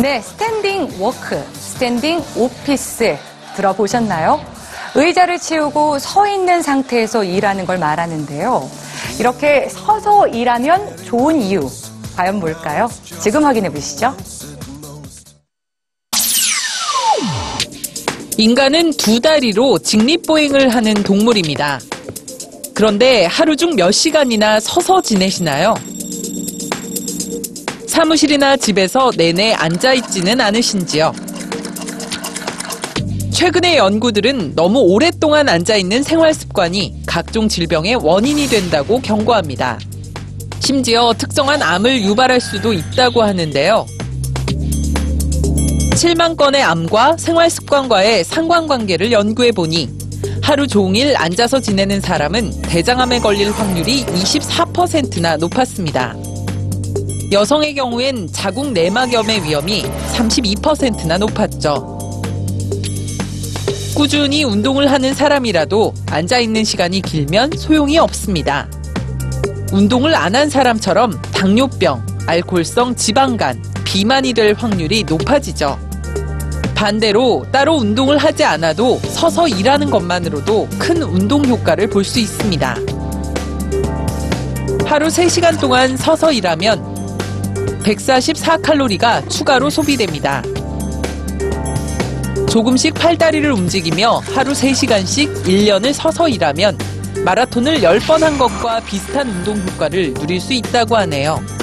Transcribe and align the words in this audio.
네, 0.00 0.20
standing 0.20 0.96
work, 1.00 1.42
standing 1.54 2.22
office 2.36 3.18
들어보셨나요? 3.56 4.40
의자를 4.94 5.38
치우고 5.38 5.98
서 5.98 6.28
있는 6.28 6.62
상태에서 6.62 7.24
일하는 7.24 7.66
걸 7.66 7.78
말하는데요. 7.78 8.70
이렇게 9.18 9.68
서서 9.68 10.28
일하면 10.28 10.96
좋은 11.04 11.42
이유, 11.42 11.68
과연 12.16 12.38
뭘까요? 12.38 12.88
지금 13.20 13.44
확인해 13.44 13.70
보시죠. 13.70 14.16
인간은 18.38 18.92
두 18.92 19.18
다리로 19.18 19.80
직립보행을 19.80 20.68
하는 20.68 20.94
동물입니다. 21.02 21.80
그런데 22.72 23.24
하루 23.24 23.56
중 23.56 23.74
몇 23.74 23.90
시간이나 23.90 24.60
서서 24.60 25.02
지내시나요? 25.02 25.74
사무실이나 27.88 28.56
집에서 28.56 29.10
내내 29.16 29.54
앉아있지는 29.54 30.40
않으신지요? 30.40 31.12
최근의 33.32 33.76
연구들은 33.76 34.54
너무 34.54 34.78
오랫동안 34.82 35.48
앉아있는 35.48 36.04
생활 36.04 36.32
습관이 36.32 37.02
각종 37.06 37.48
질병의 37.48 37.96
원인이 37.96 38.46
된다고 38.46 39.00
경고합니다. 39.00 39.80
심지어 40.60 41.12
특정한 41.18 41.60
암을 41.60 42.02
유발할 42.02 42.40
수도 42.40 42.72
있다고 42.72 43.20
하는데요. 43.22 43.84
7만 45.98 46.36
건의 46.36 46.62
암과 46.62 47.16
생활 47.16 47.50
습관과의 47.50 48.22
상관관계를 48.22 49.10
연구해 49.10 49.50
보니 49.50 49.88
하루 50.40 50.68
종일 50.68 51.16
앉아서 51.16 51.58
지내는 51.58 52.00
사람은 52.00 52.62
대장암에 52.62 53.18
걸릴 53.18 53.50
확률이 53.50 54.04
24%나 54.04 55.36
높았습니다. 55.38 56.14
여성의 57.32 57.74
경우엔 57.74 58.28
자궁 58.30 58.72
내막염의 58.74 59.42
위험이 59.42 59.82
32%나 60.14 61.18
높았죠. 61.18 61.98
꾸준히 63.96 64.44
운동을 64.44 64.92
하는 64.92 65.12
사람이라도 65.12 65.94
앉아 66.06 66.38
있는 66.38 66.62
시간이 66.62 67.02
길면 67.02 67.50
소용이 67.56 67.98
없습니다. 67.98 68.70
운동을 69.72 70.14
안 70.14 70.36
한 70.36 70.48
사람처럼 70.48 71.20
당뇨병, 71.34 72.06
알코올성 72.28 72.94
지방간, 72.94 73.60
비만이 73.82 74.32
될 74.34 74.54
확률이 74.54 75.02
높아지죠. 75.02 75.87
반대로 76.78 77.44
따로 77.50 77.74
운동을 77.74 78.18
하지 78.18 78.44
않아도 78.44 79.00
서서 79.02 79.48
일하는 79.48 79.90
것만으로도 79.90 80.68
큰 80.78 81.02
운동 81.02 81.44
효과를 81.44 81.88
볼 81.88 82.04
수 82.04 82.20
있습니다. 82.20 82.76
하루 84.86 85.08
3시간 85.08 85.60
동안 85.60 85.96
서서 85.96 86.30
일하면 86.30 86.80
144칼로리가 87.82 89.28
추가로 89.28 89.70
소비됩니다. 89.70 90.40
조금씩 92.48 92.94
팔다리를 92.94 93.50
움직이며 93.50 94.22
하루 94.32 94.52
3시간씩 94.52 95.46
1년을 95.46 95.92
서서 95.92 96.28
일하면 96.28 96.78
마라톤을 97.24 97.80
10번 97.80 98.20
한 98.20 98.38
것과 98.38 98.78
비슷한 98.86 99.28
운동 99.28 99.58
효과를 99.58 100.14
누릴 100.14 100.40
수 100.40 100.52
있다고 100.52 100.96
하네요. 100.98 101.57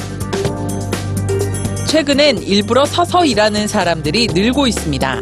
최근엔 1.88 2.42
일부러 2.44 2.84
서서 2.84 3.26
일하는 3.26 3.68
사람들이 3.68 4.28
늘고 4.28 4.68
있습니다. 4.68 5.22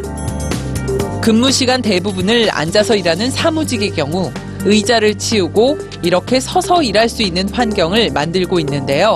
근무 1.22 1.52
시간 1.52 1.82
대부분을 1.82 2.48
앉아서 2.50 2.96
일하는 2.96 3.30
사무직의 3.30 3.90
경우 3.90 4.32
의자를 4.64 5.16
치우고 5.16 5.78
이렇게 6.02 6.40
서서 6.40 6.82
일할 6.82 7.08
수 7.08 7.22
있는 7.22 7.48
환경을 7.48 8.10
만들고 8.12 8.58
있는데요. 8.60 9.14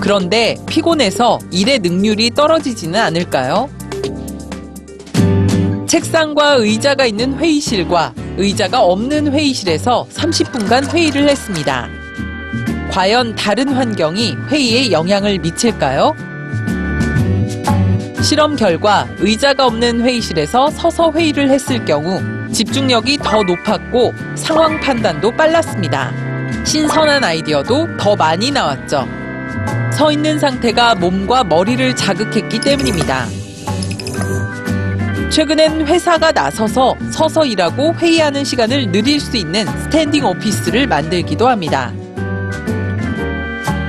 그런데 0.00 0.56
피곤해서 0.66 1.38
일의 1.50 1.78
능률이 1.78 2.30
떨어지지는 2.30 2.98
않을까요? 2.98 3.68
책상과 5.86 6.54
의자가 6.54 7.06
있는 7.06 7.38
회의실과 7.38 8.14
의자가 8.36 8.82
없는 8.82 9.32
회의실에서 9.32 10.08
30분간 10.10 10.92
회의를 10.92 11.28
했습니다. 11.28 12.03
과연 12.94 13.34
다른 13.34 13.70
환경이 13.70 14.36
회의에 14.48 14.92
영향을 14.92 15.40
미칠까요? 15.40 16.14
실험 18.22 18.54
결과 18.54 19.08
의자가 19.18 19.66
없는 19.66 20.02
회의실에서 20.02 20.70
서서 20.70 21.10
회의를 21.10 21.50
했을 21.50 21.84
경우 21.84 22.22
집중력이 22.52 23.18
더 23.18 23.42
높았고 23.42 24.14
상황 24.36 24.78
판단도 24.78 25.32
빨랐습니다. 25.32 26.12
신선한 26.64 27.24
아이디어도 27.24 27.96
더 27.96 28.14
많이 28.14 28.52
나왔죠. 28.52 29.08
서 29.92 30.12
있는 30.12 30.38
상태가 30.38 30.94
몸과 30.94 31.42
머리를 31.42 31.96
자극했기 31.96 32.60
때문입니다. 32.60 33.26
최근엔 35.30 35.88
회사가 35.88 36.30
나서서 36.30 36.94
서서 37.10 37.44
일하고 37.44 37.92
회의하는 37.94 38.44
시간을 38.44 38.92
늘릴 38.92 39.18
수 39.18 39.36
있는 39.36 39.66
standing 39.82 40.24
office를 40.24 40.86
만들기도 40.86 41.48
합니다. 41.48 41.92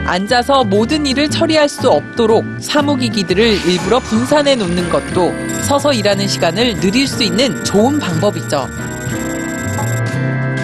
앉아서 0.05 0.63
모든 0.63 1.05
일을 1.07 1.29
처리할 1.29 1.67
수 1.67 1.89
없도록 1.89 2.45
사무기기들을 2.59 3.67
일부러 3.67 3.99
분산해 3.99 4.55
놓는 4.55 4.89
것도 4.89 5.33
서서 5.63 5.93
일하는 5.93 6.27
시간을 6.27 6.79
늘릴 6.79 7.07
수 7.07 7.23
있는 7.23 7.63
좋은 7.63 7.97
방법이죠. 7.97 8.67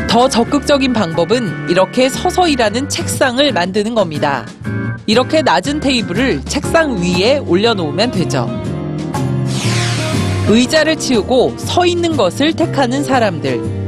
더 0.08 0.30
적극적인 0.30 0.94
방법은 0.94 1.70
이렇게 1.70 2.08
서서 2.08 2.48
일하는 2.48 2.88
책상을 2.88 3.52
만드는 3.52 3.96
겁니다. 3.96 4.46
이렇게 5.08 5.42
낮은 5.42 5.80
테이블을 5.80 6.44
책상 6.46 7.02
위에 7.02 7.40
올려놓으면 7.40 8.12
되죠. 8.12 8.48
의자를 10.48 10.98
치우고 10.98 11.56
서 11.58 11.86
있는 11.86 12.16
것을 12.16 12.54
택하는 12.54 13.04
사람들. 13.04 13.81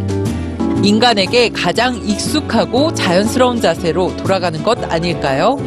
인간에게 0.83 1.49
가장 1.49 1.95
익숙하고 1.95 2.94
자연스러운 2.94 3.61
자세로 3.61 4.17
돌아가는 4.17 4.61
것 4.63 4.77
아닐까요? 4.91 5.57